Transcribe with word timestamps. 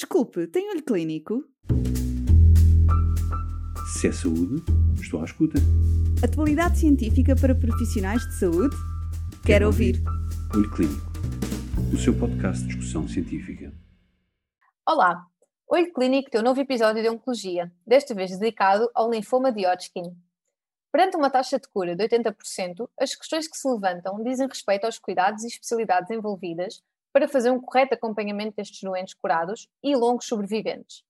Desculpe, 0.00 0.46
tem 0.46 0.70
olho 0.70 0.82
clínico? 0.82 1.44
Se 3.92 4.08
é 4.08 4.12
saúde, 4.12 4.64
estou 4.98 5.20
à 5.20 5.24
escuta. 5.26 5.58
Atualidade 6.24 6.78
científica 6.78 7.36
para 7.36 7.54
profissionais 7.54 8.22
de 8.22 8.32
saúde? 8.38 8.74
Quero, 9.30 9.42
Quero 9.44 9.66
ouvir. 9.66 9.96
ouvir. 9.96 10.56
Olho 10.56 10.70
Clínico, 10.70 11.12
o 11.92 11.98
seu 11.98 12.18
podcast 12.18 12.62
de 12.62 12.68
discussão 12.68 13.06
científica. 13.06 13.74
Olá, 14.88 15.26
Olho 15.68 15.92
Clínico 15.92 16.30
tem 16.30 16.40
um 16.40 16.44
novo 16.44 16.60
episódio 16.62 17.02
de 17.02 17.10
Oncologia, 17.10 17.70
desta 17.86 18.14
vez 18.14 18.30
dedicado 18.30 18.90
ao 18.94 19.10
linfoma 19.10 19.52
de 19.52 19.66
Hodgkin. 19.66 20.16
Perante 20.90 21.18
uma 21.18 21.28
taxa 21.28 21.60
de 21.60 21.68
cura 21.68 21.94
de 21.94 22.08
80%, 22.08 22.88
as 22.98 23.14
questões 23.14 23.46
que 23.46 23.58
se 23.58 23.68
levantam 23.68 24.22
dizem 24.22 24.48
respeito 24.48 24.86
aos 24.86 24.98
cuidados 24.98 25.44
e 25.44 25.48
especialidades 25.48 26.10
envolvidas 26.10 26.82
para 27.12 27.28
fazer 27.28 27.50
um 27.50 27.60
correto 27.60 27.94
acompanhamento 27.94 28.56
destes 28.56 28.80
doentes 28.82 29.14
curados 29.14 29.68
e 29.82 29.96
longos 29.96 30.26
sobreviventes. 30.26 31.04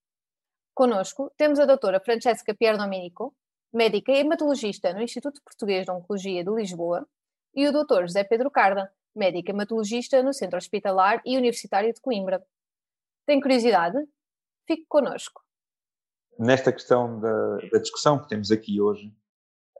Conosco 0.73 1.31
temos 1.37 1.59
a 1.59 1.65
doutora 1.65 1.99
Francesca 1.99 2.53
Pierre 2.53 2.77
Domenico, 2.77 3.35
médica 3.73 4.11
e 4.11 4.19
hematologista 4.19 4.93
no 4.93 5.01
Instituto 5.01 5.41
Português 5.43 5.85
de 5.85 5.91
Oncologia 5.91 6.43
de 6.43 6.51
Lisboa, 6.51 7.07
e 7.53 7.67
o 7.67 7.71
doutor 7.71 8.03
José 8.03 8.23
Pedro 8.23 8.49
Carda, 8.49 8.91
médico 9.13 9.51
hematologista 9.51 10.23
no 10.23 10.33
Centro 10.33 10.57
Hospitalar 10.57 11.21
e 11.25 11.37
Universitário 11.37 11.93
de 11.93 11.99
Coimbra. 11.99 12.43
Tem 13.25 13.39
curiosidade? 13.39 13.97
Fique 14.65 14.85
conosco. 14.87 15.41
Nesta 16.39 16.71
questão 16.71 17.19
da, 17.19 17.57
da 17.71 17.79
discussão 17.79 18.17
que 18.17 18.29
temos 18.29 18.51
aqui 18.51 18.79
hoje, 18.79 19.13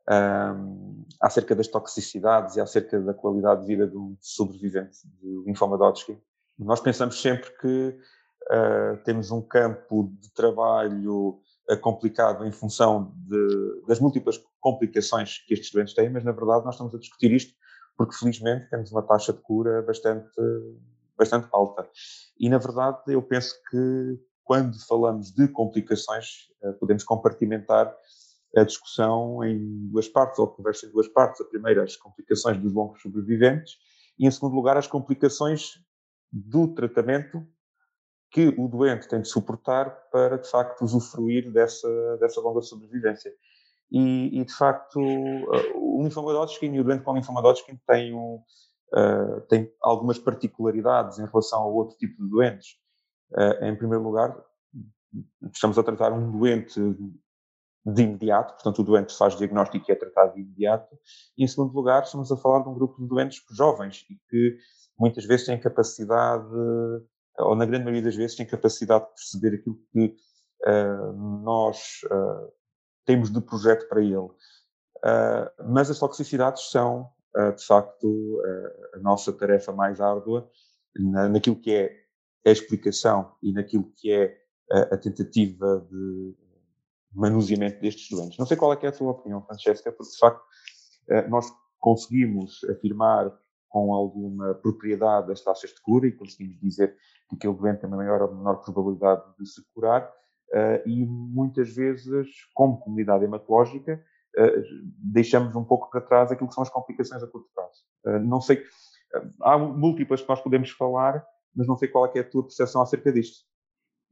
um, 0.10 1.06
acerca 1.22 1.56
das 1.56 1.68
toxicidades 1.68 2.56
e 2.56 2.62
acerca 2.62 3.00
da 3.00 3.14
qualidade 3.14 3.62
de 3.62 3.68
vida 3.68 3.88
do 3.88 4.18
sobrevivente 4.20 5.00
de 5.22 5.44
linfoma 5.46 5.78
de 5.78 5.84
Hodgkin. 5.84 6.22
Nós 6.58 6.80
pensamos 6.80 7.20
sempre 7.22 7.50
que 7.58 7.98
uh, 8.52 8.98
temos 9.04 9.32
um 9.32 9.42
campo 9.42 10.12
de 10.20 10.32
trabalho 10.34 11.40
uh, 11.70 11.78
complicado 11.80 12.46
em 12.46 12.52
função 12.52 13.14
de, 13.16 13.84
das 13.88 14.00
múltiplas 14.00 14.42
complicações 14.60 15.40
que 15.48 15.54
estes 15.54 15.72
doentes 15.72 15.94
têm, 15.94 16.10
mas 16.10 16.24
na 16.24 16.32
verdade 16.32 16.66
nós 16.66 16.76
estamos 16.76 16.94
a 16.96 17.00
discutir 17.00 17.32
isto 17.32 17.54
porque 17.98 18.16
felizmente 18.16 18.70
temos 18.70 18.92
uma 18.92 19.04
taxa 19.04 19.34
de 19.34 19.40
cura 19.40 19.82
bastante, 19.84 20.32
bastante 21.18 21.48
alta. 21.52 21.88
E 22.40 22.50
na 22.50 22.58
verdade 22.58 23.02
eu 23.08 23.22
penso 23.22 23.54
que 23.70 24.20
quando 24.44 24.78
falamos 24.86 25.32
de 25.32 25.48
complicações, 25.48 26.50
uh, 26.64 26.74
podemos 26.74 27.04
compartimentar 27.04 27.96
a 28.56 28.64
discussão 28.64 29.44
em 29.44 29.88
duas 29.88 30.08
partes, 30.08 30.40
ou 30.40 30.46
a 30.46 30.56
conversa 30.56 30.86
em 30.86 30.92
duas 30.92 31.08
partes. 31.08 31.42
A 31.42 31.46
primeira, 31.46 31.84
as 31.84 31.96
complicações 31.96 32.58
dos 32.58 32.74
longos 32.74 33.02
sobreviventes, 33.02 33.78
e 34.20 34.28
em 34.28 34.32
segundo 34.32 34.56
lugar, 34.56 34.78
as 34.78 34.88
complicações 34.88 35.80
do 36.32 36.68
tratamento 36.74 37.46
que 38.32 38.48
o 38.58 38.68
doente 38.68 39.08
tem 39.10 39.22
de 39.22 39.28
suportar 39.28 39.90
para, 40.10 40.38
de 40.38 40.50
facto, 40.50 40.84
usufruir 40.84 41.52
dessa, 41.52 42.18
dessa 42.18 42.40
longa 42.40 42.62
sobrevivência. 42.62 43.32
E, 43.92 44.40
e 44.40 44.46
de 44.46 44.54
facto, 44.54 44.98
o 45.76 46.02
linfoma 46.02 46.32
Hodgkin 46.32 46.74
e 46.74 46.80
o 46.80 46.84
doente 46.84 47.04
com 47.04 47.14
linfoma 47.14 47.42
Hodgkin 47.42 47.78
tem, 47.86 48.14
um, 48.14 48.42
uh, 48.94 49.42
tem 49.50 49.70
algumas 49.82 50.18
particularidades 50.18 51.20
em 51.20 51.26
relação 51.26 51.60
ao 51.62 51.74
outro 51.74 51.98
tipo 51.98 52.24
de 52.24 52.30
doentes. 52.30 52.78
Uh, 53.34 53.66
em 53.66 53.76
primeiro 53.76 54.04
lugar, 54.04 54.34
estamos 55.54 55.78
a 55.78 55.84
tratar 55.84 56.14
um 56.14 56.32
doente 56.32 56.80
de 57.86 58.04
imediato, 58.04 58.54
portanto 58.54 58.80
o 58.80 58.84
doente 58.84 59.18
faz 59.18 59.36
diagnóstico 59.36 59.86
e 59.90 59.92
é 59.92 59.96
tratado 59.96 60.36
de 60.36 60.42
imediato, 60.42 60.96
e 61.38 61.44
em 61.44 61.48
segundo 61.48 61.74
lugar 61.74 62.04
estamos 62.04 62.32
a 62.32 62.38
falar 62.38 62.64
de 62.64 62.70
um 62.70 62.74
grupo 62.74 63.02
de 63.02 63.08
doentes 63.08 63.42
jovens 63.52 64.06
e 64.10 64.16
que 64.30 64.58
muitas 65.00 65.26
vezes 65.26 65.48
têm 65.48 65.60
capacidade, 65.60 66.46
ou 67.40 67.56
na 67.56 67.66
grande 67.66 67.86
maioria 67.86 68.04
das 68.04 68.16
vezes 68.16 68.36
têm 68.36 68.46
capacidade 68.46 69.06
de 69.06 69.12
perceber 69.16 69.56
aquilo 69.58 69.80
que 69.92 70.16
uh, 70.68 71.14
nós 71.44 72.02
uh, 72.06 72.54
temos 73.06 73.32
de 73.32 73.42
projeto 73.42 73.88
para 73.90 74.02
ele. 74.02 74.16
Uh, 74.18 75.50
mas 75.70 75.90
as 75.90 75.98
toxicidades 75.98 76.70
são, 76.70 77.10
de 77.58 77.66
facto, 77.66 78.42
a 78.94 79.00
nossa 79.00 79.32
tarefa 79.32 79.72
mais 79.72 80.02
árdua 80.02 80.50
na, 80.94 81.30
naquilo 81.30 81.56
que 81.56 81.72
é 81.72 81.96
a 82.46 82.52
explicação 82.52 83.34
e 83.42 83.54
naquilo 83.54 83.90
que 83.96 84.12
é 84.12 84.38
a, 84.70 84.96
a 84.96 84.98
tentativa 84.98 85.88
de 85.90 86.36
manuseamento 87.14 87.82
destes 87.82 88.10
doentes. 88.10 88.38
Não 88.38 88.46
sei 88.46 88.58
qual 88.58 88.74
é, 88.74 88.80
é 88.82 88.88
a 88.88 88.94
sua 88.94 89.12
opinião, 89.12 89.42
Francesca, 89.42 89.92
porque 89.92 90.12
de 90.12 90.18
facto 90.18 90.42
eh, 91.10 91.28
nós 91.28 91.46
conseguimos 91.80 92.64
afirmar 92.66 93.32
com 93.68 93.94
alguma 93.94 94.54
propriedade 94.56 95.32
as 95.32 95.42
taxas 95.42 95.72
de 95.72 95.82
cura 95.82 96.08
e 96.08 96.12
conseguimos 96.12 96.60
dizer 96.60 96.96
que 97.30 97.36
aquele 97.36 97.54
doente 97.54 97.80
tem 97.80 97.88
uma 97.88 97.98
maior 97.98 98.22
ou 98.22 98.36
menor 98.36 98.62
probabilidade 98.62 99.24
de 99.40 99.46
se 99.46 99.62
curar 99.74 100.12
eh, 100.54 100.84
e 100.86 101.06
muitas 101.06 101.74
vezes, 101.74 102.28
como 102.54 102.80
comunidade 102.80 103.24
hematológica, 103.24 104.04
eh, 104.38 104.64
deixamos 104.98 105.56
um 105.56 105.64
pouco 105.64 105.90
para 105.90 106.02
trás 106.02 106.32
aquilo 106.32 106.48
que 106.48 106.56
são 106.56 106.64
as 106.64 106.70
complicações 106.70 107.24
a 107.24 107.28
curto 107.28 107.50
prazo. 107.54 107.84
Não 108.26 108.42
sei, 108.42 108.64
há 109.42 109.58
múltiplas 109.58 110.22
que 110.22 110.30
nós 110.30 110.42
podemos 110.42 110.72
falar, 110.72 111.24
mas 111.56 111.68
não 111.68 111.78
sei 111.78 111.88
qual 111.88 112.08
é, 112.08 112.12
é 112.16 112.22
a 112.22 112.30
tua 112.30 112.44
percepção 112.44 112.82
acerca 112.82 113.12
disto. 113.12 113.46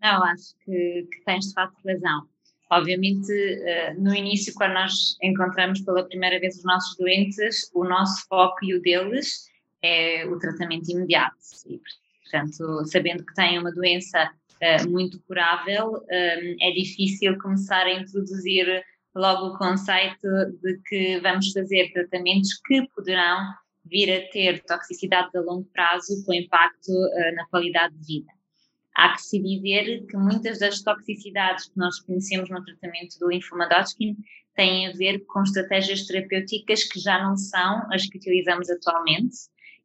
Não, 0.01 0.23
acho 0.23 0.55
que, 0.59 1.07
que 1.11 1.23
tens 1.25 1.47
de 1.47 1.53
facto 1.53 1.75
razão. 1.85 2.27
Obviamente, 2.71 3.31
eh, 3.31 3.95
no 3.95 4.13
início, 4.13 4.53
quando 4.53 4.73
nós 4.73 5.17
encontramos 5.23 5.81
pela 5.81 6.07
primeira 6.07 6.39
vez 6.39 6.57
os 6.57 6.63
nossos 6.63 6.95
doentes, 6.97 7.69
o 7.73 7.83
nosso 7.83 8.27
foco 8.27 8.63
e 8.63 8.75
o 8.75 8.81
deles 8.81 9.49
é 9.81 10.25
o 10.27 10.37
tratamento 10.37 10.91
imediato. 10.91 11.35
E, 11.67 11.81
portanto, 12.21 12.85
sabendo 12.85 13.25
que 13.25 13.33
têm 13.33 13.57
uma 13.57 13.71
doença 13.71 14.31
eh, 14.61 14.85
muito 14.85 15.19
curável, 15.21 16.03
eh, 16.09 16.55
é 16.61 16.71
difícil 16.71 17.39
começar 17.39 17.87
a 17.87 17.93
introduzir 17.93 18.83
logo 19.15 19.47
o 19.47 19.57
conceito 19.57 20.27
de 20.61 20.79
que 20.85 21.19
vamos 21.21 21.51
fazer 21.51 21.91
tratamentos 21.91 22.53
que 22.67 22.87
poderão 22.95 23.51
vir 23.83 24.13
a 24.13 24.29
ter 24.29 24.61
toxicidade 24.63 25.35
a 25.35 25.41
longo 25.41 25.67
prazo 25.73 26.23
com 26.23 26.33
impacto 26.33 26.91
na 27.35 27.47
qualidade 27.47 27.95
de 27.97 28.19
vida 28.19 28.38
há 28.99 29.15
que 29.15 29.21
se 29.21 29.39
dizer 29.39 30.05
que 30.07 30.17
muitas 30.17 30.59
das 30.59 30.81
toxicidades 30.81 31.69
que 31.69 31.77
nós 31.77 31.99
conhecemos 32.01 32.49
no 32.49 32.63
tratamento 32.63 33.17
do 33.17 33.29
linfoma 33.29 33.65
Hodgkin 33.65 34.17
têm 34.55 34.87
a 34.87 34.91
ver 34.91 35.19
com 35.25 35.41
estratégias 35.41 36.05
terapêuticas 36.05 36.83
que 36.83 36.99
já 36.99 37.23
não 37.23 37.37
são 37.37 37.87
as 37.93 38.05
que 38.05 38.17
utilizamos 38.17 38.69
atualmente 38.69 39.37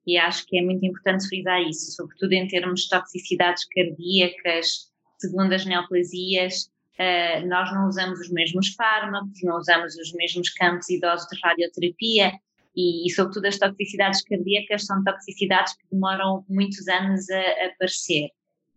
e 0.04 0.18
acho 0.18 0.44
que 0.46 0.58
é 0.58 0.62
muito 0.62 0.84
importante 0.84 1.28
frisar 1.28 1.62
isso, 1.62 1.92
sobretudo 1.92 2.32
em 2.32 2.46
termos 2.48 2.82
de 2.82 2.88
toxicidades 2.90 3.64
cardíacas, 3.66 4.92
segundo 5.18 5.52
as 5.52 5.64
neoplasias, 5.64 6.64
uh, 6.98 7.46
nós 7.46 7.72
não 7.72 7.86
usamos 7.86 8.18
os 8.18 8.30
mesmos 8.30 8.74
fármacos, 8.74 9.40
não 9.42 9.56
usamos 9.56 9.94
os 9.94 10.12
mesmos 10.12 10.50
campos 10.50 10.90
e 10.90 11.00
doses 11.00 11.26
de 11.28 11.40
radioterapia 11.40 12.32
e, 12.76 13.06
e, 13.06 13.10
sobretudo 13.12 13.46
as 13.46 13.58
toxicidades 13.58 14.22
cardíacas 14.22 14.84
são 14.84 15.02
toxicidades 15.04 15.74
que 15.74 15.86
demoram 15.90 16.44
muitos 16.48 16.86
anos 16.88 17.30
a, 17.30 17.38
a 17.38 17.66
aparecer 17.68 18.28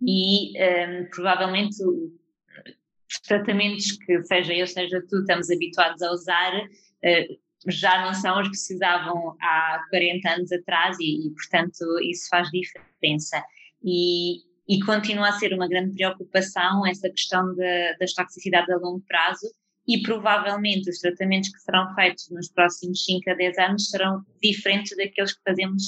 e 0.01 0.51
um, 0.51 0.61
ehm, 0.61 1.09
provavelmente 1.09 1.77
os 1.83 3.19
tratamentos 3.25 3.91
que 3.93 4.23
seja 4.23 4.53
eu, 4.53 4.67
seja 4.67 5.03
tu, 5.09 5.19
estamos 5.19 5.49
habituados 5.49 6.01
a 6.01 6.11
usar 6.11 6.53
uh, 6.59 7.37
já 7.67 8.05
não 8.05 8.13
são 8.13 8.39
os 8.41 8.49
que 8.49 8.55
se 8.55 8.77
há 8.83 9.81
40 9.89 10.29
anos 10.29 10.51
atrás 10.51 10.97
e, 10.99 11.27
e 11.27 11.31
portanto, 11.31 11.99
isso 12.03 12.27
faz 12.29 12.49
diferença. 12.49 13.43
E, 13.83 14.37
e, 14.67 14.79
continua 14.85 15.29
a 15.29 15.33
ser 15.33 15.53
uma 15.53 15.67
grande 15.67 15.95
preocupação 15.95 16.85
essa 16.85 17.09
questão 17.09 17.53
de, 17.55 17.97
das 17.99 18.13
toxicidades 18.13 18.69
a 18.69 18.77
longo 18.77 19.03
prazo 19.07 19.47
e 19.87 20.01
provavelmente 20.01 20.89
os 20.89 20.99
tratamentos 20.99 21.49
que 21.49 21.59
serão 21.59 21.93
feitos 21.95 22.29
nos 22.31 22.49
próximos 22.49 23.05
5 23.05 23.29
a 23.29 23.33
10 23.33 23.57
anos 23.57 23.89
serão 23.89 24.23
diferentes 24.41 24.95
daqueles 24.97 25.33
que 25.33 25.43
fazemos 25.43 25.83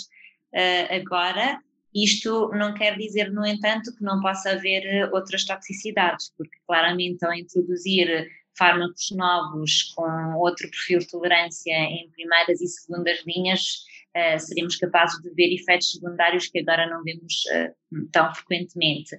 uh, 0.54 0.96
agora 0.96 1.60
isto 1.94 2.50
não 2.50 2.74
quer 2.74 2.98
dizer, 2.98 3.32
no 3.32 3.46
entanto, 3.46 3.96
que 3.96 4.04
não 4.04 4.22
possa 4.22 4.52
haver 4.52 4.86
eh, 4.86 5.10
outras 5.12 5.46
toxicidades, 5.46 6.32
porque 6.38 6.58
claramente 6.68 7.26
ao 7.26 7.34
introduzir 7.34 8.28
fármacos 8.58 9.10
novos 9.12 9.84
com 9.96 10.36
outro 10.38 10.70
perfil 10.70 11.00
de 11.00 11.08
tolerância 11.08 11.72
em 11.72 12.10
primeiras 12.12 12.62
e 12.62 12.68
segundas 12.68 13.24
linhas, 13.26 13.86
uh, 14.16 14.38
seremos 14.38 14.76
capazes 14.76 15.22
de 15.22 15.30
ver 15.32 15.54
efeitos 15.54 15.94
secundários 15.94 16.48
que 16.48 16.60
agora 16.60 16.90
não 16.90 17.02
vemos 17.02 17.44
uh, 17.54 18.06
tão 18.12 18.34
frequentemente. 18.36 19.16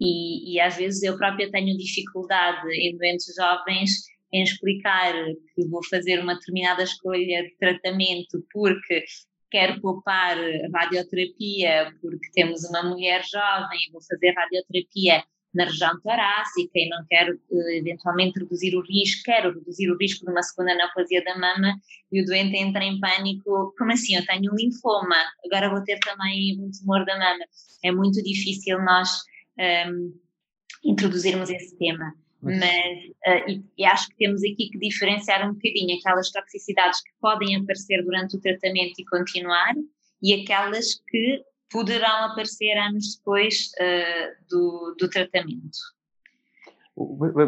E, 0.00 0.54
e, 0.54 0.60
às 0.60 0.76
vezes 0.76 1.02
eu 1.02 1.18
própria 1.18 1.50
tenho 1.50 1.76
dificuldade 1.76 2.66
em 2.72 2.96
doentes 2.96 3.34
jovens 3.36 3.90
em 4.32 4.42
explicar 4.42 5.12
que 5.54 5.66
vou 5.68 5.84
fazer 5.84 6.20
uma 6.20 6.34
determinada 6.34 6.82
escolha 6.82 7.42
de 7.42 7.56
tratamento 7.58 8.44
porque 8.52 9.04
quero 9.50 9.80
poupar 9.80 10.36
radioterapia 10.72 11.94
porque 12.00 12.30
temos 12.32 12.64
uma 12.64 12.82
mulher 12.82 13.22
jovem 13.24 13.78
e 13.88 13.92
vou 13.92 14.02
fazer 14.02 14.32
radioterapia 14.32 15.24
na 15.54 15.64
região 15.64 15.98
torácica 16.00 16.70
e 16.74 16.88
não 16.88 17.04
quero 17.08 17.34
eh, 17.50 17.78
eventualmente 17.78 18.38
reduzir 18.38 18.76
o 18.76 18.82
risco, 18.82 19.22
quero 19.24 19.54
reduzir 19.54 19.90
o 19.90 19.96
risco 19.96 20.24
de 20.24 20.30
uma 20.30 20.42
segunda 20.42 20.74
neoplasia 20.74 21.24
da 21.24 21.38
mama 21.38 21.74
e 22.12 22.22
o 22.22 22.24
doente 22.24 22.56
entra 22.56 22.84
em 22.84 23.00
pânico, 23.00 23.74
como 23.76 23.92
assim, 23.92 24.16
eu 24.16 24.26
tenho 24.26 24.52
um 24.52 24.56
linfoma, 24.56 25.16
agora 25.44 25.70
vou 25.70 25.82
ter 25.82 25.98
também 26.00 26.58
um 26.60 26.70
tumor 26.70 27.04
da 27.04 27.18
mama. 27.18 27.44
É 27.82 27.90
muito 27.90 28.22
difícil 28.22 28.78
nós 28.82 29.10
um, 29.58 29.62
ehm, 29.62 30.12
introduzirmos 30.84 31.50
esse 31.50 31.76
tema. 31.78 32.14
Mas 32.40 32.60
uh, 32.60 33.50
e, 33.50 33.64
e, 33.78 33.84
acho 33.84 34.08
que 34.08 34.16
temos 34.16 34.42
aqui 34.42 34.70
que 34.70 34.78
diferenciar 34.78 35.48
um 35.48 35.54
bocadinho 35.54 35.98
aquelas 35.98 36.30
toxicidades 36.30 37.02
que 37.02 37.10
podem 37.20 37.56
aparecer 37.56 38.02
durante 38.04 38.36
o 38.36 38.40
tratamento 38.40 38.94
e 38.98 39.04
continuar 39.04 39.74
e 40.22 40.34
aquelas 40.34 41.02
que 41.08 41.42
poderão 41.70 42.24
aparecer 42.24 42.78
anos 42.78 43.16
depois 43.16 43.70
uh, 43.80 44.44
do, 44.48 44.94
do 44.98 45.10
tratamento. 45.10 45.78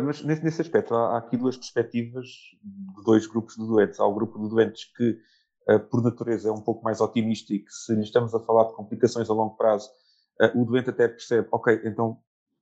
Mas 0.05 0.23
nesse 0.23 0.61
aspecto, 0.61 0.95
há 0.95 1.19
aqui 1.19 1.37
duas 1.37 1.57
perspectivas 1.57 2.27
de 2.63 3.05
dois 3.05 3.27
grupos 3.27 3.57
de 3.57 3.67
doentes. 3.67 3.99
Há 3.99 4.07
o 4.07 4.15
grupo 4.15 4.41
de 4.41 4.49
doentes 4.49 4.85
que, 4.97 5.19
eh, 5.69 5.79
por 5.79 6.05
natureza, 6.05 6.49
é 6.49 6.53
um 6.53 6.61
pouco 6.61 6.85
mais 6.85 7.01
otimista 7.01 7.53
e 7.53 7.59
que, 7.59 7.73
se 7.73 8.01
estamos 8.01 8.33
a 8.33 8.39
falar 8.39 8.69
de 8.69 8.77
complicações 8.77 9.29
a 9.29 9.35
longo 9.35 9.57
prazo, 9.57 9.91
o 10.55 10.65
doente 10.65 10.91
até 10.91 11.09
percebe, 11.09 11.49
ok, 11.51 11.81
então 11.85 12.21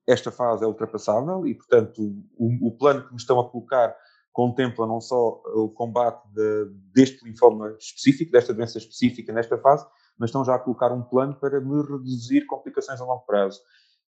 esta 0.09 0.31
fase 0.31 0.63
é 0.63 0.67
ultrapassável 0.67 1.45
e, 1.45 1.53
portanto, 1.53 2.01
o, 2.35 2.67
o 2.67 2.71
plano 2.77 3.05
que 3.05 3.11
me 3.11 3.19
estão 3.19 3.39
a 3.39 3.47
colocar 3.47 3.95
contempla 4.33 4.87
não 4.87 4.99
só 4.99 5.41
o 5.53 5.69
combate 5.69 6.27
de, 6.33 6.65
deste 6.93 7.23
linfoma 7.23 7.75
específico, 7.79 8.31
desta 8.31 8.53
doença 8.53 8.77
específica 8.77 9.31
nesta 9.33 9.57
fase, 9.57 9.85
mas 10.17 10.29
estão 10.29 10.43
já 10.43 10.55
a 10.55 10.59
colocar 10.59 10.91
um 10.91 11.03
plano 11.03 11.35
para 11.35 11.61
me 11.61 11.81
reduzir 11.81 12.45
complicações 12.45 12.99
a 12.99 13.05
longo 13.05 13.25
prazo. 13.25 13.59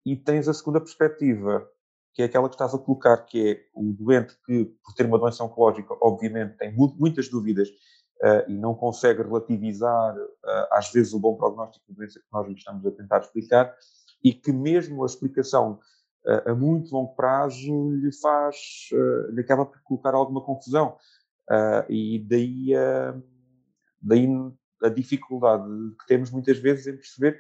E 0.06 0.16
tens 0.16 0.48
a 0.48 0.54
segunda 0.54 0.80
perspectiva, 0.80 1.68
que 2.14 2.22
é 2.22 2.26
aquela 2.26 2.50
que 2.50 2.56
estás 2.56 2.74
a 2.74 2.78
colocar, 2.78 3.18
que 3.18 3.52
é 3.52 3.60
o 3.74 3.94
doente 3.94 4.38
que, 4.46 4.66
por 4.84 4.94
ter 4.94 5.06
uma 5.06 5.18
doença 5.18 5.44
oncológica, 5.44 5.96
obviamente 6.02 6.58
tem 6.58 6.76
muitas 6.76 7.30
dúvidas 7.30 7.70
uh, 7.70 8.50
e 8.50 8.58
não 8.58 8.76
consegue 8.76 9.24
relativizar, 9.24 10.16
uh, 10.16 10.68
às 10.72 10.92
vezes, 10.92 11.14
o 11.14 11.20
bom 11.20 11.36
prognóstico 11.36 11.86
da 11.90 11.96
doença 11.96 12.20
que 12.20 12.26
nós 12.32 12.48
lhe 12.48 12.54
estamos 12.54 12.86
a 12.86 12.92
tentar 12.92 13.20
explicar, 13.20 13.76
e 14.26 14.34
que 14.34 14.52
mesmo 14.52 15.04
a 15.04 15.06
explicação 15.06 15.80
uh, 16.26 16.50
a 16.50 16.56
muito 16.56 16.92
longo 16.92 17.16
prazo 17.16 17.92
lhe 17.92 18.12
faz, 18.12 18.90
lhe 19.32 19.42
acaba 19.42 19.66
por 19.66 19.80
colocar 19.84 20.16
alguma 20.16 20.42
confusão. 20.42 20.98
e 21.88 22.20
daí, 22.28 22.72
daí 24.02 24.28
a 24.84 24.90
dificuldade 24.90 25.64
que 26.00 26.08
temos 26.08 26.32
muitas 26.32 26.58
vezes 26.58 26.88
em 26.88 26.98
perceber 26.98 27.40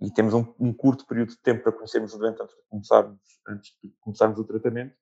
e 0.00 0.10
temos 0.10 0.34
um, 0.34 0.44
um, 0.58 0.72
curto 0.72 1.06
período 1.06 1.30
de 1.30 1.38
tempo 1.38 1.62
para 1.62 1.72
conhecermos 1.72 2.14
o 2.14 2.18
doente 2.18 2.40
antes 2.40 2.54
de 2.56 2.62
começarmos, 2.68 3.20
antes 3.48 3.76
de 3.82 3.94
começarmos 4.00 4.38
o 4.38 4.44
tratamento, 4.44 4.94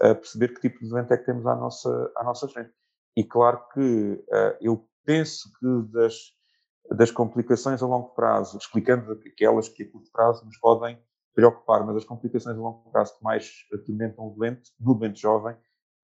a 0.00 0.14
perceber 0.14 0.48
que 0.48 0.60
tipo 0.60 0.80
de 0.80 0.88
doente 0.88 1.12
é 1.12 1.16
que 1.16 1.26
temos 1.26 1.46
à 1.46 1.54
nossa, 1.54 2.12
à 2.16 2.24
nossa 2.24 2.48
frente. 2.48 2.72
E 3.16 3.24
claro 3.24 3.62
que 3.72 3.80
uh, 3.80 4.56
eu 4.60 4.88
penso 5.04 5.50
que 5.58 5.92
das, 5.92 6.14
das 6.90 7.10
complicações 7.10 7.82
a 7.82 7.86
longo 7.86 8.10
prazo, 8.10 8.58
explicando 8.58 9.12
aquelas 9.12 9.68
que 9.68 9.82
a 9.82 9.90
curto 9.90 10.10
prazo 10.10 10.44
nos 10.44 10.58
podem 10.58 10.98
preocupar, 11.34 11.84
mas 11.86 11.96
as 11.96 12.04
complicações 12.04 12.56
a 12.56 12.60
longo 12.60 12.90
prazo 12.90 13.16
que 13.16 13.24
mais 13.24 13.50
atormentam 13.72 14.26
o 14.26 14.30
doente, 14.30 14.70
no 14.78 14.94
doente 14.94 15.20
jovem, 15.20 15.56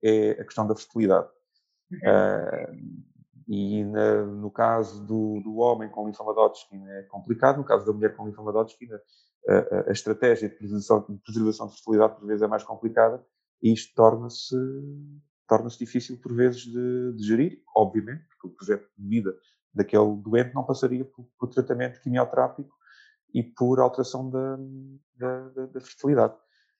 é 0.03 0.31
a 0.33 0.45
questão 0.45 0.67
da 0.67 0.75
fertilidade. 0.75 1.29
Uhum. 1.91 1.99
Uh, 1.99 3.19
e 3.49 3.83
na, 3.85 4.27
no 4.27 4.51
caso 4.51 5.07
do, 5.07 5.41
do, 5.41 5.57
homem 5.57 5.89
com 5.89 6.07
linfoma 6.07 6.35
de 6.35 6.39
Hodgkin 6.39 6.87
é 6.87 7.03
complicado, 7.05 7.57
no 7.57 7.65
caso 7.65 7.85
da 7.87 7.93
mulher 7.93 8.15
com 8.15 8.27
linfoma 8.27 8.53
de 8.53 8.59
Hodgkin, 8.59 8.89
a, 9.49 9.89
a, 9.89 9.93
estratégia 9.93 10.49
de 10.49 10.55
preservação, 10.55 11.07
de 11.09 11.19
preservação 11.23 11.67
de 11.67 11.75
fertilidade 11.75 12.17
por 12.17 12.27
vezes 12.27 12.43
é 12.43 12.47
mais 12.47 12.63
complicada 12.63 13.25
e 13.63 13.73
isto 13.73 13.95
torna-se 13.95 14.55
torna 15.49 15.69
difícil 15.71 16.21
por 16.21 16.35
vezes 16.35 16.61
de, 16.61 17.13
de, 17.17 17.27
gerir, 17.27 17.63
obviamente, 17.75 18.23
porque 18.29 18.49
o 18.49 18.51
projeto 18.51 18.87
de 18.99 19.09
vida 19.09 19.35
daquele 19.73 20.17
doente 20.17 20.55
não 20.55 20.65
passaria 20.65 21.05
por, 21.05 21.26
por 21.38 21.49
tratamento 21.49 22.00
quimioterápico 22.00 22.73
e 23.35 23.43
por 23.43 23.81
alteração 23.81 24.31
da, 24.31 24.56
da, 25.17 25.49
da, 25.49 25.67
da 25.67 25.81
fertilidade. 25.81 26.35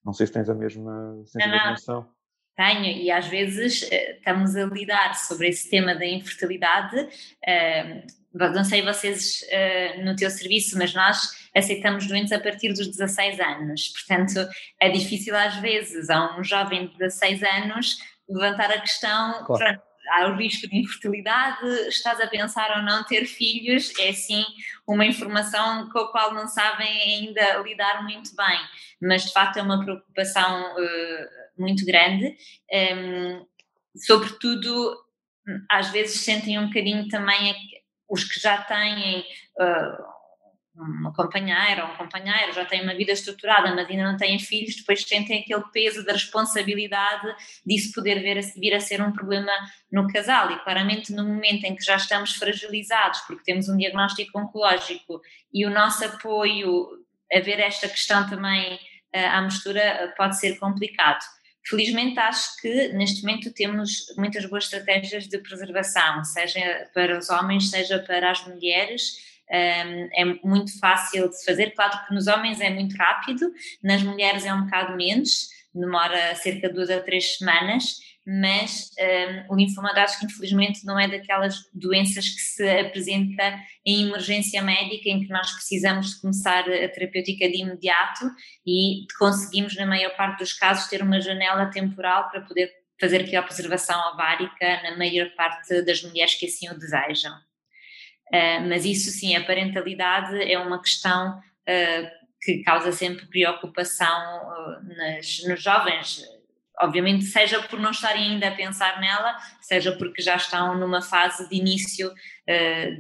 Não 0.05 0.13
sei 0.13 0.27
se 0.27 0.33
tens 0.33 0.49
a 0.49 0.55
mesma, 0.55 1.23
se 1.27 1.33
tens 1.35 1.45
a 1.45 1.51
mesma 1.51 1.71
noção. 1.71 2.09
Tenho, 2.57 2.87
e 2.87 3.11
às 3.11 3.27
vezes 3.27 3.89
eh, 3.91 4.17
estamos 4.17 4.57
a 4.57 4.65
lidar 4.65 5.15
sobre 5.15 5.49
esse 5.49 5.71
tema 5.71 5.95
da 5.95 6.05
infertilidade. 6.05 7.09
Eh, 7.47 8.05
não 8.33 8.65
sei 8.65 8.83
vocês 8.83 9.47
eh, 9.51 10.03
no 10.03 10.17
teu 10.17 10.29
serviço, 10.29 10.77
mas 10.77 10.93
nós 10.93 11.49
aceitamos 11.55 12.07
doentes 12.09 12.33
a 12.33 12.41
partir 12.41 12.73
dos 12.73 12.89
16 12.89 13.39
anos. 13.39 13.89
Portanto, 13.89 14.49
é 14.81 14.89
difícil 14.91 15.37
às 15.37 15.57
vezes 15.57 16.11
a 16.11 16.37
um 16.37 16.43
jovem 16.43 16.89
de 16.89 16.99
16 16.99 17.43
anos 17.43 17.99
levantar 18.29 18.71
a 18.71 18.81
questão, 18.81 19.45
claro. 19.45 19.81
Há 20.11 20.29
o 20.29 20.37
risco 20.37 20.69
de 20.69 20.77
infertilidade, 20.77 21.67
estás 21.89 22.21
a 22.21 22.27
pensar 22.27 22.77
ou 22.77 22.83
não 22.83 23.05
ter 23.05 23.27
filhos, 23.27 23.93
é 23.99 24.13
sim 24.13 24.45
uma 24.87 25.05
informação 25.05 25.89
com 25.91 25.99
a 25.99 26.11
qual 26.11 26.35
não 26.35 26.47
sabem 26.47 26.89
ainda 26.89 27.59
lidar 27.59 28.03
muito 28.03 28.35
bem, 28.35 28.59
mas 29.01 29.27
de 29.27 29.33
facto 29.33 29.59
é 29.59 29.63
uma 29.63 29.83
preocupação 29.83 30.75
uh, 30.75 31.29
muito 31.59 31.85
grande, 31.85 32.27
um, 32.27 32.35
ehm, 32.71 33.47
sobretudo 33.97 34.97
às 35.71 35.91
vezes 35.91 36.21
sentem 36.21 36.59
um 36.59 36.67
bocadinho 36.67 37.09
também 37.09 37.55
os 38.09 38.25
que 38.25 38.41
já 38.41 38.59
têm 38.63 39.21
uh, 39.21 40.18
uma 40.83 41.13
companheira 41.13 41.85
ou 41.85 41.93
um 41.93 41.97
companheiro, 41.97 42.53
já 42.53 42.65
têm 42.65 42.83
uma 42.83 42.95
vida 42.95 43.13
estruturada, 43.13 43.75
mas 43.75 43.89
ainda 43.89 44.05
não 44.05 44.17
têm 44.17 44.39
filhos, 44.39 44.77
depois 44.77 45.03
sentem 45.03 45.41
aquele 45.41 45.65
peso 45.73 46.05
da 46.05 46.13
responsabilidade 46.13 47.35
disso 47.67 47.93
poder 47.93 48.21
vir 48.21 48.39
a, 48.39 48.41
vir 48.59 48.75
a 48.75 48.81
ser 48.81 49.03
um 49.03 49.13
problema 49.13 49.53
no 49.91 50.07
casal. 50.13 50.51
E 50.53 50.59
claramente, 50.61 51.13
no 51.13 51.25
momento 51.25 51.65
em 51.65 51.75
que 51.75 51.85
já 51.85 51.97
estamos 51.97 52.35
fragilizados, 52.37 53.21
porque 53.21 53.45
temos 53.45 53.69
um 53.69 53.77
diagnóstico 53.77 54.39
oncológico 54.39 55.21
e 55.53 55.67
o 55.67 55.71
nosso 55.71 56.05
apoio 56.05 56.89
a 57.33 57.41
ver 57.41 57.61
esta 57.61 57.89
questão 57.89 58.29
também 58.29 58.75
uh, 58.75 59.29
à 59.33 59.43
mistura 59.43 60.15
pode 60.17 60.39
ser 60.39 60.59
complicado. 60.59 61.23
Felizmente, 61.69 62.19
acho 62.19 62.57
que 62.63 62.89
neste 62.95 63.23
momento 63.23 63.53
temos 63.53 64.07
muitas 64.17 64.47
boas 64.47 64.65
estratégias 64.65 65.29
de 65.29 65.39
preservação, 65.39 66.25
seja 66.25 66.89
para 66.95 67.19
os 67.19 67.29
homens, 67.29 67.69
seja 67.69 67.99
para 67.99 68.31
as 68.31 68.47
mulheres. 68.47 69.29
É 69.51 70.25
muito 70.45 70.79
fácil 70.79 71.29
de 71.29 71.39
se 71.39 71.45
fazer. 71.45 71.71
Claro 71.71 72.07
que 72.07 72.15
nos 72.15 72.27
homens 72.27 72.61
é 72.61 72.71
muito 72.71 72.97
rápido, 72.97 73.51
nas 73.83 74.03
mulheres 74.03 74.45
é 74.45 74.53
um 74.53 74.65
bocado 74.65 74.97
menos, 74.97 75.49
demora 75.75 76.35
cerca 76.35 76.69
de 76.69 76.75
duas 76.75 76.91
a 76.91 77.01
três 77.01 77.37
semanas 77.37 77.99
mas 78.31 78.91
um, 79.49 79.55
o 79.55 79.57
linfoma 79.57 79.95
de 79.95 80.01
Hodgkin 80.01 80.27
infelizmente 80.27 80.85
não 80.85 81.01
é 81.01 81.09
daquelas 81.09 81.63
doenças 81.73 82.29
que 82.29 82.41
se 82.43 82.81
apresenta 82.81 83.59
em 83.87 84.07
emergência 84.07 84.61
médica 84.61 85.09
em 85.09 85.21
que 85.21 85.33
nós 85.33 85.51
precisamos 85.53 86.11
de 86.11 86.21
começar 86.21 86.61
a 86.61 86.89
terapêutica 86.91 87.49
de 87.49 87.63
imediato 87.63 88.31
e 88.67 89.07
conseguimos 89.19 89.75
na 89.77 89.87
maior 89.87 90.15
parte 90.15 90.41
dos 90.41 90.53
casos 90.53 90.91
ter 90.91 91.03
uma 91.03 91.23
janela 91.23 91.71
temporal 91.71 92.29
para 92.29 92.43
poder 92.43 92.71
fazer 93.01 93.23
aqui 93.23 93.35
a 93.35 93.43
preservação 93.43 93.99
ovárica 94.13 94.83
na 94.83 94.99
maior 94.99 95.31
parte 95.35 95.81
das 95.83 96.03
mulheres 96.03 96.35
que 96.35 96.45
assim 96.45 96.69
o 96.69 96.79
desejam. 96.79 97.33
Uh, 98.29 98.69
mas 98.69 98.85
isso 98.85 99.11
sim, 99.11 99.35
a 99.37 99.45
parentalidade 99.45 100.41
é 100.41 100.59
uma 100.59 100.81
questão 100.81 101.39
uh, 101.39 102.09
que 102.43 102.63
causa 102.63 102.93
sempre 102.93 103.27
preocupação 103.27 104.07
uh, 104.07 104.97
nas, 104.97 105.43
nos 105.47 105.63
jovens 105.63 106.25
obviamente, 106.81 107.25
seja 107.25 107.61
por 107.65 107.81
não 107.81 107.91
estarem 107.91 108.35
ainda 108.35 108.47
a 108.47 108.55
pensar 108.55 109.01
nela, 109.01 109.37
seja 109.61 109.91
porque 109.97 110.23
já 110.23 110.37
estão 110.37 110.79
numa 110.79 111.03
fase 111.03 111.49
de 111.49 111.57
início 111.57 112.15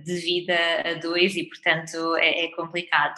de 0.05 0.15
vida 0.17 0.59
a 0.85 0.95
dois 0.95 1.37
e, 1.37 1.45
portanto, 1.45 2.17
é, 2.17 2.47
é 2.47 2.57
complicado. 2.57 3.15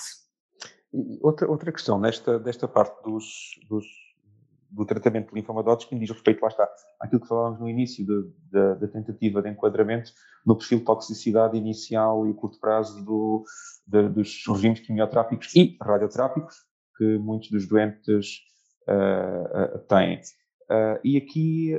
outra, 1.22 1.48
outra 1.48 1.72
questão 1.72 1.98
nesta 1.98 2.38
desta 2.38 2.68
parte 2.68 3.02
dos, 3.02 3.58
dos, 3.70 3.86
do 4.70 4.84
tratamento 4.84 5.28
de 5.28 5.34
linfoma 5.34 5.62
de 5.62 5.68
Hodgkin 5.68 5.98
diz 5.98 6.10
respeito, 6.10 6.42
lá 6.42 6.48
está, 6.48 6.68
àquilo 7.00 7.20
que 7.20 7.26
falávamos 7.26 7.60
no 7.60 7.68
início 7.68 8.06
da 8.50 8.86
tentativa 8.88 9.42
de 9.42 9.50
enquadramento 9.50 10.12
no 10.46 10.56
perfil 10.56 10.78
de 10.78 10.84
toxicidade 10.84 11.56
inicial 11.56 12.28
e 12.28 12.34
curto 12.34 12.58
prazo 12.60 13.04
do, 13.04 13.44
de, 13.86 14.08
dos 14.08 14.42
regimes 14.46 14.80
quimioterápicos 14.80 15.54
e 15.54 15.76
radioterápicos 15.82 16.56
que 16.96 17.18
muitos 17.18 17.50
dos 17.50 17.66
doentes 17.66 18.40
uh, 18.86 19.76
uh, 19.76 19.78
têm. 19.88 20.20
Uh, 20.70 21.00
e 21.02 21.16
aqui 21.16 21.72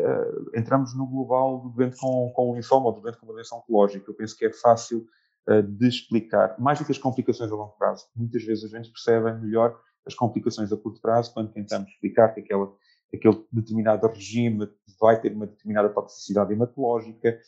entramos 0.56 0.98
no 0.98 1.08
global 1.08 1.62
do 1.62 1.70
doente 1.70 1.96
com, 1.98 2.32
com 2.36 2.56
linfoma 2.56 2.88
ou 2.88 2.94
do 2.94 3.02
doente 3.02 3.20
com 3.20 3.26
uma 3.26 3.34
doença 3.34 3.56
oncológica. 3.56 4.10
Eu 4.10 4.16
penso 4.16 4.36
que 4.36 4.46
é 4.46 4.52
fácil 4.52 5.06
de 5.78 5.88
explicar, 5.88 6.56
mais 6.60 6.78
do 6.78 6.86
que 6.86 6.92
as 6.92 7.00
complicações 7.00 7.52
a 7.52 7.56
longo 7.56 7.76
prazo. 7.78 8.06
Muitas 8.16 8.44
vezes 8.44 8.64
os 8.64 8.72
doentes 8.72 8.92
percebem 8.92 9.42
melhor 9.42 9.76
as 10.06 10.14
complicações 10.14 10.72
a 10.72 10.78
curto 10.78 11.02
prazo 11.02 11.34
quando 11.34 11.52
tentamos 11.52 11.90
explicar 11.90 12.34
que 12.34 12.42
aquela, 12.42 12.74
aquele 13.14 13.46
determinado 13.52 14.08
regime 14.08 14.70
vai 15.00 15.20
ter 15.20 15.34
uma 15.34 15.48
determinada 15.48 15.90
toxicidade 15.90 16.54
hematológica, 16.54 17.40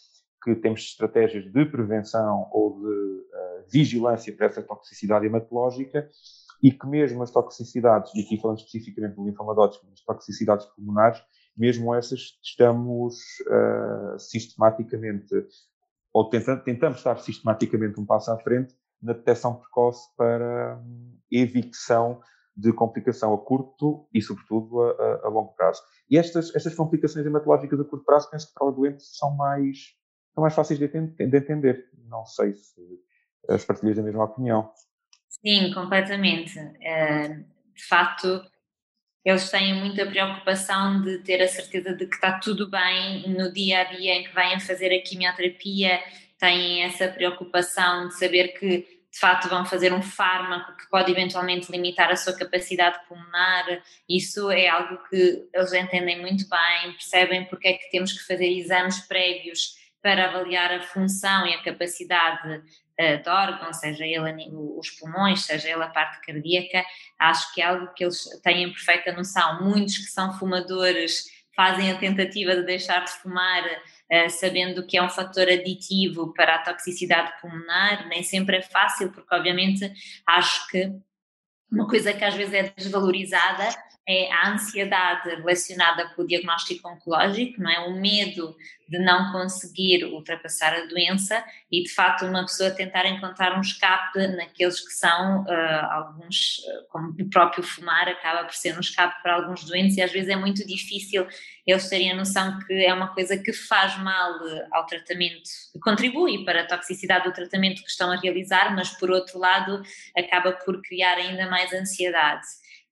que 0.43 0.55
temos 0.55 0.81
estratégias 0.81 1.45
de 1.51 1.65
prevenção 1.65 2.49
ou 2.51 2.79
de 2.81 3.23
vigilância 3.71 4.35
para 4.35 4.47
essa 4.47 4.61
toxicidade 4.61 5.25
hematológica 5.25 6.09
e 6.61 6.71
que 6.71 6.87
mesmo 6.87 7.21
as 7.23 7.31
toxicidades, 7.31 8.13
e 8.15 8.21
aqui 8.21 8.39
falando 8.39 8.59
especificamente 8.59 9.15
do 9.15 9.25
linfoma 9.25 9.53
as 9.65 10.01
toxicidades 10.05 10.65
pulmonares, 10.67 11.21
mesmo 11.57 11.93
essas 11.93 12.39
estamos 12.41 13.15
uh, 13.47 14.17
sistematicamente, 14.17 15.45
ou 16.13 16.29
tentando, 16.29 16.63
tentamos 16.63 16.99
estar 16.99 17.17
sistematicamente 17.19 17.99
um 17.99 18.05
passo 18.05 18.31
à 18.31 18.39
frente 18.39 18.73
na 19.01 19.13
detecção 19.13 19.55
precoce 19.55 20.07
para 20.15 20.77
um, 20.77 21.17
evicção 21.29 22.21
de 22.55 22.71
complicação 22.71 23.33
a 23.33 23.37
curto 23.37 24.07
e, 24.13 24.21
sobretudo, 24.21 24.81
a, 24.81 25.21
a, 25.25 25.29
longo 25.29 25.53
prazo. 25.53 25.81
E 26.09 26.17
estas, 26.17 26.55
estas 26.55 26.75
complicações 26.75 27.25
hematológicas 27.25 27.79
a 27.79 27.83
curto 27.83 28.05
prazo, 28.05 28.29
penso 28.29 28.47
que 28.47 28.53
para 28.53 28.67
o 28.67 28.71
doente 28.71 29.03
são 29.03 29.35
mais, 29.35 29.95
são 30.33 30.41
mais 30.41 30.53
fáceis 30.53 30.79
de, 30.79 30.87
de 30.87 31.37
entender. 31.37 31.89
Não 32.07 32.25
sei 32.25 32.53
se 32.53 32.81
as 33.49 33.65
partilhas 33.65 33.97
da 33.97 34.03
mesma 34.03 34.23
opinião. 34.23 34.71
Sim, 35.27 35.73
completamente. 35.73 36.57
Eh, 36.81 37.27
de 37.75 37.83
facto, 37.87 38.41
eles 39.25 39.49
têm 39.49 39.73
muita 39.73 40.05
preocupação 40.05 41.01
de 41.01 41.19
ter 41.19 41.41
a 41.41 41.47
certeza 41.47 41.93
de 41.95 42.05
que 42.05 42.15
está 42.15 42.39
tudo 42.39 42.69
bem 42.69 43.29
no 43.29 43.51
dia 43.51 43.81
a 43.81 43.83
dia 43.85 44.15
em 44.15 44.23
que 44.23 44.33
vêm 44.33 44.59
fazer 44.59 44.93
a 44.93 45.01
quimioterapia, 45.01 45.99
têm 46.37 46.83
essa 46.83 47.07
preocupação 47.07 48.09
de 48.09 48.17
saber 48.17 48.49
que 48.49 49.02
de 49.13 49.19
facto 49.19 49.47
vão 49.47 49.63
fazer 49.63 49.93
um 49.93 50.01
fármaco 50.01 50.75
que 50.75 50.89
pode 50.89 51.11
eventualmente 51.11 51.71
limitar 51.71 52.09
a 52.09 52.15
sua 52.15 52.35
capacidade 52.35 52.97
pulmonar. 53.07 53.83
Isso 54.09 54.49
é 54.49 54.67
algo 54.67 54.97
que 55.07 55.47
eles 55.53 55.71
entendem 55.71 56.19
muito 56.19 56.49
bem, 56.49 56.93
percebem 56.93 57.45
porque 57.45 57.67
é 57.67 57.73
que 57.73 57.91
temos 57.91 58.11
que 58.11 58.25
fazer 58.25 58.47
exames 58.47 58.99
prévios 59.01 59.75
para 60.01 60.25
avaliar 60.25 60.73
a 60.73 60.81
função 60.81 61.45
e 61.45 61.53
a 61.53 61.61
capacidade 61.61 62.57
uh, 62.57 63.23
de 63.23 63.29
órgão, 63.29 63.71
seja 63.71 64.03
ele 64.03 64.49
os 64.51 64.89
pulmões, 64.89 65.45
seja 65.45 65.69
ele 65.69 65.83
a 65.83 65.89
parte 65.89 66.19
cardíaca. 66.25 66.83
Acho 67.19 67.53
que 67.53 67.61
é 67.61 67.65
algo 67.65 67.93
que 67.93 68.03
eles 68.03 68.23
têm 68.41 68.73
perfeita 68.73 69.13
noção. 69.13 69.63
Muitos 69.63 69.97
que 69.99 70.11
são 70.11 70.33
fumadores 70.39 71.25
fazem 71.55 71.91
a 71.91 71.99
tentativa 71.99 72.55
de 72.55 72.63
deixar 72.63 73.05
de 73.05 73.11
fumar 73.11 73.63
eh, 73.63 73.79
sabendo 74.29 74.85
que 74.85 74.97
é 74.97 75.03
um 75.03 75.09
fator 75.09 75.47
aditivo 75.47 76.33
para 76.33 76.55
a 76.55 76.63
toxicidade 76.63 77.33
pulmonar, 77.41 78.07
nem 78.07 78.21
sempre 78.21 78.57
é 78.57 78.61
fácil, 78.61 79.11
porque 79.11 79.33
obviamente 79.33 79.91
acho 80.25 80.67
que 80.67 80.91
uma 81.71 81.87
coisa 81.87 82.13
que 82.13 82.23
às 82.23 82.35
vezes 82.35 82.53
é 82.53 82.73
desvalorizada 82.77 83.69
é 84.07 84.31
a 84.31 84.51
ansiedade 84.51 85.29
relacionada 85.29 86.09
com 86.09 86.23
o 86.23 86.27
diagnóstico 86.27 86.89
oncológico, 86.89 87.61
não 87.61 87.71
é? 87.71 87.79
O 87.87 87.99
medo 87.99 88.55
de 88.87 88.99
não 88.99 89.31
conseguir 89.31 90.03
ultrapassar 90.05 90.73
a 90.73 90.85
doença 90.85 91.43
e, 91.71 91.83
de 91.83 91.89
facto, 91.89 92.25
uma 92.25 92.41
pessoa 92.41 92.69
tentar 92.69 93.05
encontrar 93.05 93.57
um 93.57 93.61
escape 93.61 94.27
naqueles 94.35 94.81
que 94.81 94.93
são 94.93 95.43
uh, 95.43 95.85
alguns, 95.91 96.57
uh, 96.59 96.87
como 96.89 97.11
o 97.11 97.29
próprio 97.29 97.63
fumar, 97.63 98.09
acaba 98.09 98.43
por 98.43 98.53
ser 98.53 98.75
um 98.75 98.81
escape 98.81 99.21
para 99.23 99.35
alguns 99.35 99.63
doentes 99.63 99.95
e 99.95 100.01
às 100.01 100.11
vezes 100.11 100.29
é 100.29 100.35
muito 100.35 100.67
difícil 100.67 101.25
eles 101.65 101.87
terem 101.87 102.11
a 102.11 102.15
noção 102.15 102.59
que 102.59 102.73
é 102.85 102.93
uma 102.93 103.13
coisa 103.13 103.37
que 103.37 103.53
faz 103.53 103.97
mal 103.99 104.33
ao 104.71 104.85
tratamento, 104.85 105.49
contribui 105.81 106.43
para 106.43 106.61
a 106.61 106.67
toxicidade 106.67 107.25
do 107.25 107.33
tratamento 107.33 107.81
que 107.81 107.89
estão 107.89 108.11
a 108.11 108.17
realizar, 108.17 108.75
mas, 108.75 108.89
por 108.89 109.09
outro 109.09 109.39
lado, 109.39 109.81
acaba 110.17 110.51
por 110.51 110.81
criar 110.81 111.15
ainda 111.15 111.49
mais 111.49 111.71
ansiedade. 111.73 112.45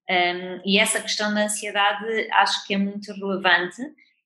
Um, 0.10 0.62
e 0.66 0.80
essa 0.80 1.02
questão 1.02 1.34
da 1.34 1.44
ansiedade 1.44 2.28
acho 2.32 2.66
que 2.66 2.74
é 2.74 2.78
muito 2.78 3.14
relevante, 3.14 3.82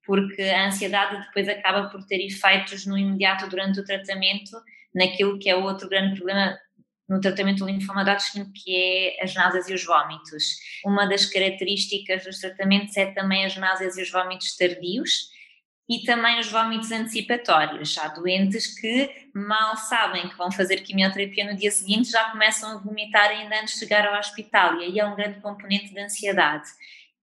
porque 0.06 0.42
a 0.42 0.68
ansiedade 0.68 1.26
depois 1.26 1.50
acaba 1.50 1.90
por 1.90 2.06
ter 2.06 2.24
efeitos 2.26 2.86
no 2.86 2.98
imediato 2.98 3.50
durante 3.50 3.80
o 3.80 3.86
tratamento, 3.86 4.52
naquilo 4.94 5.40
que 5.40 5.50
é 5.50 5.56
o 5.56 5.64
outro 5.64 5.90
grande 5.90 6.16
problema 6.16 6.58
no 7.08 7.20
tratamento 7.22 7.60
do 7.60 7.68
linfoma 7.68 8.04
de 8.04 8.12
Hodgkin, 8.12 8.52
que 8.52 8.76
é 8.76 9.24
as 9.24 9.34
náuseas 9.34 9.70
e 9.70 9.74
os 9.74 9.84
vômitos. 9.84 10.44
Uma 10.84 11.06
das 11.06 11.26
características 11.26 12.24
dos 12.24 12.40
tratamentos 12.40 12.98
é 12.98 13.08
também 13.08 13.46
as 13.46 13.56
náuseas 13.56 13.98
e 13.98 14.02
os 14.02 14.12
vômitos 14.12 14.56
tardios, 14.56 15.30
e 15.88 16.04
também 16.04 16.40
os 16.40 16.52
vômitos 16.52 16.92
antecipatórios. 16.92 17.98
Há 17.98 18.08
doentes 18.08 18.80
que 18.80 19.30
mal 19.34 19.78
sabem 19.78 20.28
que 20.28 20.36
vão 20.36 20.52
fazer 20.52 20.78
quimioterapia 20.78 21.52
no 21.52 21.58
dia 21.58 21.72
seguinte, 21.72 22.10
já 22.10 22.32
começam 22.32 22.72
a 22.72 22.82
vomitar 22.82 23.30
ainda 23.30 23.62
antes 23.62 23.76
de 23.76 23.82
chegar 23.82 24.08
ao 24.08 24.20
hospital, 24.20 24.82
e 24.82 24.86
aí 24.86 25.00
é 25.00 25.06
um 25.06 25.16
grande 25.16 25.40
componente 25.42 25.94
de 25.94 26.00
ansiedade. 26.00 26.68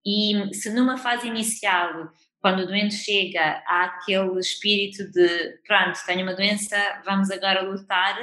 E 0.06 0.54
se 0.54 0.70
numa 0.70 0.96
fase 0.96 1.26
inicial, 1.26 2.12
quando 2.40 2.60
o 2.60 2.66
doente 2.66 2.94
chega, 2.94 3.62
há 3.66 3.84
aquele 3.84 4.38
espírito 4.38 5.10
de 5.10 5.58
pronto, 5.66 5.98
tenho 6.06 6.22
uma 6.22 6.34
doença, 6.34 6.76
vamos 7.04 7.30
agora 7.30 7.62
lutar, 7.62 8.16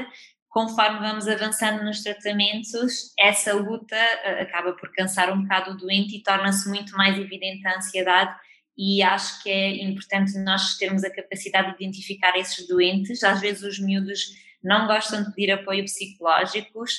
conforme 0.50 1.00
vamos 1.00 1.28
avançando 1.28 1.84
nos 1.84 2.02
tratamentos, 2.02 3.14
essa 3.18 3.54
luta 3.54 3.96
eh, 3.96 4.42
acaba 4.42 4.74
por 4.74 4.92
cansar 4.92 5.32
um 5.32 5.44
bocado 5.44 5.72
o 5.72 5.78
doente 5.78 6.18
e 6.18 6.24
torna-se 6.24 6.68
muito 6.68 6.92
mais 6.98 7.18
evidente 7.18 7.66
a 7.68 7.78
ansiedade 7.78 8.36
e 8.78 9.04
acho 9.04 9.44
que 9.44 9.50
é 9.50 9.84
importante 9.84 10.38
nós 10.40 10.78
termos 10.78 11.04
a 11.04 11.14
capacidade 11.14 11.70
de 11.78 11.84
identificar 11.84 12.36
esses 12.38 12.66
doentes. 12.66 13.24
Às 13.24 13.42
vezes 13.42 13.62
os 13.62 13.80
miúdos 13.80 14.22
não 14.64 14.88
gostam 14.88 15.24
de 15.24 15.34
pedir 15.34 15.52
apoio 15.52 15.84
psicológicos, 15.84 16.94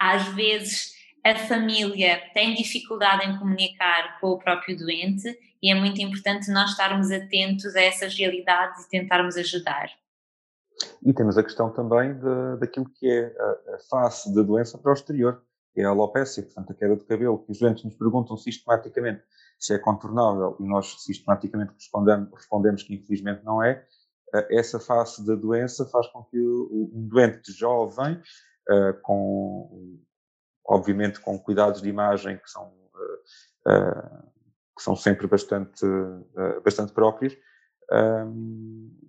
às 0.00 0.26
vezes 0.34 0.94
a 1.24 1.34
família 1.34 2.22
tem 2.32 2.54
dificuldade 2.54 3.26
em 3.26 3.36
comunicar 3.38 4.20
com 4.20 4.28
o 4.28 4.38
próprio 4.38 4.76
doente 4.76 5.36
e 5.60 5.70
é 5.70 5.74
muito 5.74 6.00
importante 6.00 6.50
nós 6.50 6.70
estarmos 6.70 7.10
atentos 7.10 7.74
a 7.74 7.82
essas 7.82 8.16
realidades 8.16 8.84
e 8.84 8.88
tentarmos 8.88 9.36
ajudar. 9.36 9.90
E 11.02 11.12
temos 11.12 11.38
a 11.38 11.42
questão 11.42 11.70
também 11.70 12.14
de, 12.14 12.56
daquilo 12.58 12.86
que 12.94 13.08
é 13.08 13.34
a, 13.38 13.78
face 13.90 14.34
da 14.34 14.42
doença 14.42 14.76
para 14.78 14.90
o 14.90 14.94
exterior, 14.94 15.42
que 15.72 15.80
é 15.80 15.84
a 15.84 15.90
alopécia, 15.90 16.42
portanto 16.42 16.72
a 16.72 16.74
queda 16.74 16.96
de 16.96 17.04
cabelo, 17.04 17.38
que 17.38 17.52
os 17.52 17.58
doentes 17.58 17.84
nos 17.84 17.94
perguntam 17.94 18.36
sistematicamente 18.36 19.22
se 19.58 19.74
é 19.74 19.78
contornável 19.78 20.56
e 20.60 20.66
nós 20.66 21.02
sistematicamente 21.02 21.72
respondemos, 21.72 22.30
respondemos 22.32 22.82
que 22.82 22.94
infelizmente 22.94 23.44
não 23.44 23.62
é, 23.62 23.84
eh, 24.34 24.58
essa 24.58 24.78
face 24.78 25.24
da 25.26 25.34
doença 25.34 25.86
faz 25.86 26.06
com 26.08 26.22
que 26.24 26.38
um 26.38 27.08
doente 27.08 27.52
jovem, 27.52 28.20
eh, 28.68 28.92
com, 29.02 29.98
obviamente 30.64 31.20
com 31.20 31.38
cuidados 31.38 31.80
de 31.80 31.88
imagem 31.88 32.38
que 32.38 32.50
são, 32.50 32.72
eh, 33.66 34.20
que 34.76 34.82
são 34.82 34.94
sempre 34.94 35.26
bastante, 35.26 35.86
bastante 36.62 36.92
próprios, 36.92 37.34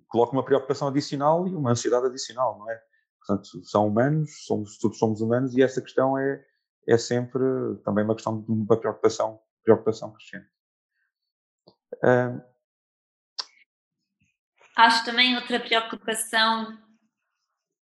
coloque 0.08 0.32
uma 0.32 0.44
preocupação 0.44 0.88
adicional 0.88 1.46
e 1.46 1.54
uma 1.54 1.70
ansiedade 1.70 2.06
adicional, 2.06 2.58
não 2.58 2.70
é? 2.70 2.80
Portanto, 3.18 3.64
são 3.64 3.86
humanos, 3.86 4.46
somos, 4.46 4.78
todos 4.78 4.98
somos 4.98 5.20
humanos 5.20 5.54
e 5.56 5.62
essa 5.62 5.82
questão 5.82 6.16
é, 6.16 6.42
é 6.86 6.96
sempre 6.96 7.42
também 7.84 8.04
uma 8.04 8.14
questão 8.14 8.40
de 8.40 8.50
uma 8.50 8.78
preocupação 8.78 9.40
preocupação 9.62 10.12
crescente. 10.12 10.48
Um... 12.02 12.40
Acho 14.76 15.04
também 15.04 15.34
outra 15.34 15.60
preocupação 15.60 16.78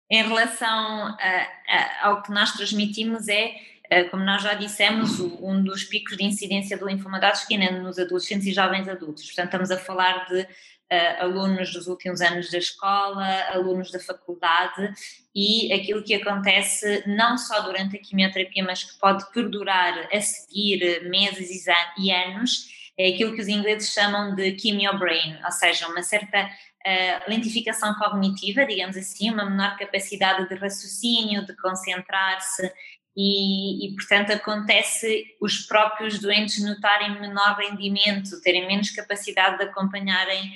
em 0.10 0.24
relação 0.24 0.70
a, 0.70 1.48
a, 1.67 2.08
ao 2.08 2.24
que 2.24 2.32
nós 2.32 2.53
transmitimos 2.53 3.27
é, 3.27 3.56
eh, 3.89 4.06
como 4.06 4.24
nós 4.24 4.41
já 4.41 4.53
dissemos, 4.53 5.20
um 5.20 5.62
dos 5.62 5.84
picos 5.84 6.15
de 6.15 6.24
incidência 6.24 6.77
do 6.77 6.88
linfoma 6.88 7.20
de 7.20 7.25
Hodgkin 7.25 7.62
é 7.62 7.72
nos 7.72 8.00
adolescentes 8.00 8.48
e 8.48 8.53
jovens 8.53 8.88
adultos. 8.88 9.25
Portanto, 9.25 9.46
estamos 9.48 9.72
a 9.72 9.77
falar 9.77 10.25
de 10.27 10.48
uh, 10.91 11.24
alunos 11.24 11.74
dos 11.74 11.88
últimos 11.88 12.22
anos 12.22 12.50
da 12.50 12.58
escola, 12.58 13.27
alunos 13.51 13.91
da 13.91 14.00
faculdade 14.00 14.94
e 15.36 15.72
aquilo 15.72 16.03
que 16.03 16.15
acontece 16.15 17.03
não 17.06 17.38
só 17.38 17.62
durante 17.62 17.96
a 17.96 18.00
quimioterapia, 18.00 18.63
mas 18.63 18.84
que 18.84 19.00
pode 19.00 19.32
perdurar 19.32 20.10
a 20.12 20.22
seguir 20.22 21.08
meses 21.10 21.65
e 21.98 22.12
anos, 22.12 22.67
é 22.98 23.10
aquilo 23.10 23.36
que 23.36 23.41
os 23.41 23.48
ingleses 23.48 23.94
chamam 23.94 24.34
de 24.34 24.58
chemio-brain, 24.60 25.38
ou 25.46 25.51
seja, 25.51 25.88
uma 25.88 26.01
certa 26.01 26.46
uh, 26.46 27.29
lentificação 27.29 27.94
cognitiva, 27.94 28.65
digamos 28.65 28.98
assim, 28.98 29.29
uma 29.29 29.48
menor 29.48 29.77
capacidade 29.77 30.50
de 30.50 30.56
raciocínio, 30.56 31.46
de 31.46 31.56
concentrar-se, 31.58 32.72
e, 33.20 33.88
e, 33.88 33.96
portanto 33.96 34.32
acontece 34.32 35.25
os 35.41 35.65
próprios 35.65 36.20
doentes 36.20 36.63
notarem 36.63 37.20
menor 37.20 37.58
rendimento, 37.58 38.39
terem 38.44 38.67
menos 38.67 38.91
capacidade 38.91 39.58
de 39.58 39.63
acompanharem 39.63 40.53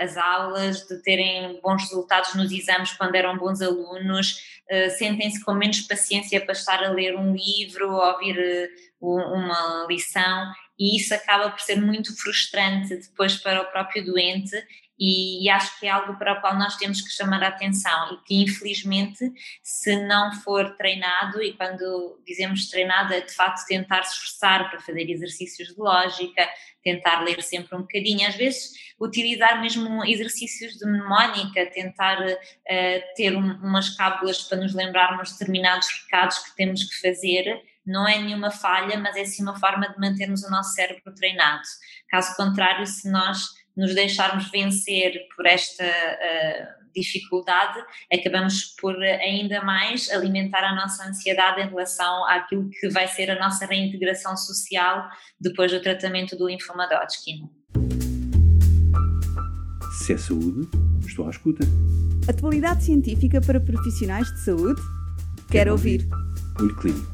as 0.00 0.16
aulas, 0.16 0.86
de 0.86 1.02
terem 1.02 1.60
bons 1.60 1.82
resultados 1.82 2.34
nos 2.34 2.52
exames 2.52 2.92
quando 2.92 3.14
eram 3.16 3.36
bons 3.36 3.60
alunos, 3.60 4.40
uh, 4.70 4.90
sentem-se 4.96 5.44
com 5.44 5.52
menos 5.52 5.80
paciência 5.80 6.40
para 6.40 6.52
estar 6.52 6.82
a 6.82 6.90
ler 6.90 7.16
um 7.16 7.34
livro, 7.34 7.92
ouvir 7.92 8.70
uh, 9.00 9.06
uma 9.06 9.86
lição, 9.88 10.46
e 10.78 10.96
isso 10.96 11.14
acaba 11.14 11.50
por 11.50 11.60
ser 11.60 11.80
muito 11.80 12.16
frustrante 12.16 12.96
depois 12.96 13.36
para 13.36 13.62
o 13.62 13.70
próprio 13.70 14.04
doente 14.04 14.56
e, 14.98 15.48
acho 15.50 15.78
que 15.80 15.86
é 15.86 15.90
algo 15.90 16.16
para 16.18 16.34
o 16.34 16.40
qual 16.40 16.56
nós 16.56 16.76
temos 16.76 17.00
que 17.00 17.10
chamar 17.10 17.42
a 17.42 17.48
atenção 17.48 18.14
e 18.14 18.24
que 18.24 18.42
infelizmente 18.42 19.32
se 19.62 19.96
não 20.06 20.32
for 20.32 20.76
treinado 20.76 21.42
e 21.42 21.52
quando 21.54 22.22
dizemos 22.24 22.70
treinado 22.70 23.12
é 23.12 23.20
de 23.20 23.32
facto 23.32 23.66
tentar 23.66 24.04
se 24.04 24.14
esforçar 24.14 24.70
para 24.70 24.80
fazer 24.80 25.10
exercícios 25.10 25.68
de 25.68 25.80
lógica, 25.80 26.48
tentar 26.82 27.22
ler 27.22 27.42
sempre 27.42 27.76
um 27.76 27.80
bocadinho, 27.80 28.28
às 28.28 28.36
vezes 28.36 28.72
utilizar 29.00 29.60
mesmo 29.60 30.04
exercícios 30.04 30.74
de 30.74 30.86
mnemónica, 30.86 31.66
tentar 31.66 32.24
uh, 32.24 33.14
ter 33.16 33.36
um, 33.36 33.52
umas 33.62 33.90
cábulas 33.96 34.42
para 34.44 34.58
nos 34.58 34.74
lembrarmos 34.74 35.32
determinados 35.32 35.88
recados 35.88 36.38
que 36.38 36.54
temos 36.54 36.84
que 36.84 37.00
fazer, 37.00 37.60
não 37.86 38.08
é 38.08 38.18
nenhuma 38.18 38.50
falha, 38.50 38.98
mas 38.98 39.16
é 39.16 39.24
sim 39.24 39.42
uma 39.42 39.58
forma 39.58 39.88
de 39.88 39.98
mantermos 39.98 40.42
o 40.42 40.50
nosso 40.50 40.72
cérebro 40.74 41.14
treinado. 41.14 41.62
Caso 42.08 42.34
contrário, 42.36 42.86
se 42.86 43.10
nós 43.10 43.46
nos 43.76 43.94
deixarmos 43.94 44.50
vencer 44.50 45.12
por 45.36 45.46
esta 45.46 45.84
uh, 45.84 46.84
dificuldade, 46.94 47.78
acabamos 48.12 48.74
por 48.80 48.96
ainda 49.02 49.62
mais 49.62 50.08
alimentar 50.10 50.64
a 50.64 50.74
nossa 50.74 51.04
ansiedade 51.04 51.60
em 51.60 51.68
relação 51.68 52.24
àquilo 52.28 52.68
que 52.70 52.88
vai 52.88 53.08
ser 53.08 53.30
a 53.30 53.38
nossa 53.38 53.66
reintegração 53.66 54.36
social 54.36 55.08
depois 55.40 55.72
do 55.72 55.82
tratamento 55.82 56.36
do 56.36 56.46
linfoma 56.46 56.86
de 56.86 56.94
Hodgkin. 56.94 57.50
Se 60.04 60.12
é 60.12 60.18
saúde, 60.18 60.68
estou 61.06 61.26
à 61.26 61.30
escuta. 61.30 61.64
Atualidade 62.28 62.84
científica 62.84 63.40
para 63.40 63.60
profissionais 63.60 64.26
de 64.32 64.44
saúde? 64.44 64.80
Quero, 65.50 65.72
ouvir. 65.72 66.08
Olho 66.60 66.74
Clínico, 66.76 67.13